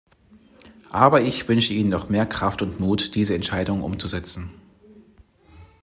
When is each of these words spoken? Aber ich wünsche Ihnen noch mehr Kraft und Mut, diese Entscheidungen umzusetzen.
Aber 0.89 1.21
ich 1.21 1.47
wünsche 1.47 1.73
Ihnen 1.75 1.91
noch 1.91 2.09
mehr 2.09 2.25
Kraft 2.25 2.63
und 2.63 2.79
Mut, 2.79 3.13
diese 3.13 3.35
Entscheidungen 3.35 3.83
umzusetzen. 3.83 4.49